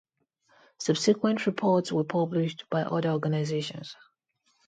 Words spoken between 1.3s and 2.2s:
reports were